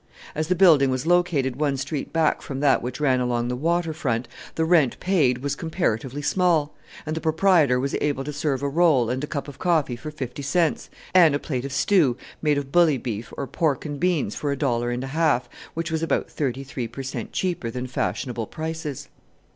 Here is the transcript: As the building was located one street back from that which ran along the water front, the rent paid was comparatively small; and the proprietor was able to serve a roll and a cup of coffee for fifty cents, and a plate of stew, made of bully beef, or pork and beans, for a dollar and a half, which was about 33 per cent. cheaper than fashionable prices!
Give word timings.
As 0.33 0.47
the 0.47 0.55
building 0.55 0.89
was 0.89 1.05
located 1.05 1.57
one 1.57 1.77
street 1.77 2.11
back 2.11 2.41
from 2.41 2.59
that 2.59 2.81
which 2.81 2.99
ran 2.99 3.19
along 3.19 3.49
the 3.49 3.55
water 3.55 3.93
front, 3.93 4.27
the 4.55 4.65
rent 4.65 4.99
paid 4.99 5.43
was 5.43 5.55
comparatively 5.55 6.23
small; 6.23 6.73
and 7.05 7.15
the 7.15 7.21
proprietor 7.21 7.79
was 7.79 7.93
able 8.01 8.23
to 8.23 8.33
serve 8.33 8.63
a 8.63 8.67
roll 8.67 9.11
and 9.11 9.23
a 9.23 9.27
cup 9.27 9.47
of 9.47 9.59
coffee 9.59 9.95
for 9.95 10.09
fifty 10.09 10.41
cents, 10.41 10.89
and 11.13 11.35
a 11.35 11.39
plate 11.39 11.65
of 11.65 11.71
stew, 11.71 12.17
made 12.41 12.57
of 12.57 12.71
bully 12.71 12.97
beef, 12.97 13.31
or 13.37 13.45
pork 13.45 13.85
and 13.85 13.99
beans, 13.99 14.33
for 14.33 14.51
a 14.51 14.57
dollar 14.57 14.89
and 14.89 15.03
a 15.03 15.13
half, 15.13 15.47
which 15.75 15.91
was 15.91 16.01
about 16.01 16.31
33 16.31 16.87
per 16.87 17.03
cent. 17.03 17.31
cheaper 17.31 17.69
than 17.69 17.85
fashionable 17.85 18.47
prices! 18.47 19.07